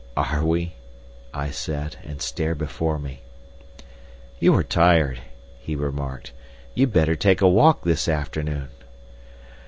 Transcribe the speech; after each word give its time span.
"Are 0.17 0.43
we?" 0.43 0.73
I 1.31 1.51
said, 1.51 1.97
and 2.03 2.23
stared 2.23 2.57
before 2.57 2.97
me. 2.97 3.21
"You 4.39 4.55
are 4.55 4.63
tired," 4.63 5.19
he 5.59 5.75
remarked. 5.75 6.31
"You'd 6.73 6.91
better 6.91 7.15
take 7.15 7.39
a 7.41 7.47
walk 7.47 7.83
this 7.83 8.07
afternoon." 8.07 8.69